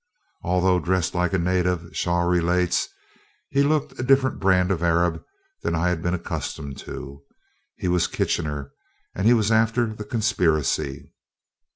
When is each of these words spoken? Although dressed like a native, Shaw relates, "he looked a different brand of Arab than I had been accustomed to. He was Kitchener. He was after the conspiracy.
Although 0.41 0.79
dressed 0.79 1.13
like 1.13 1.31
a 1.31 1.37
native, 1.37 1.95
Shaw 1.95 2.21
relates, 2.21 2.89
"he 3.49 3.61
looked 3.61 3.99
a 3.99 4.03
different 4.03 4.39
brand 4.39 4.71
of 4.71 4.81
Arab 4.81 5.23
than 5.61 5.75
I 5.75 5.89
had 5.89 6.01
been 6.01 6.15
accustomed 6.15 6.79
to. 6.79 7.21
He 7.75 7.87
was 7.87 8.07
Kitchener. 8.07 8.71
He 9.21 9.35
was 9.35 9.51
after 9.51 9.93
the 9.93 10.03
conspiracy. 10.03 11.13